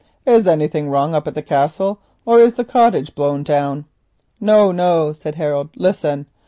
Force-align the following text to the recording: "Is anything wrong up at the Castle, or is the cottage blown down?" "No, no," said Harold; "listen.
"Is 0.25 0.47
anything 0.47 0.89
wrong 0.89 1.13
up 1.13 1.27
at 1.27 1.35
the 1.35 1.43
Castle, 1.43 1.99
or 2.25 2.39
is 2.39 2.55
the 2.55 2.63
cottage 2.63 3.13
blown 3.13 3.43
down?" 3.43 3.85
"No, 4.39 4.71
no," 4.71 5.13
said 5.13 5.35
Harold; 5.35 5.69
"listen. 5.75 6.25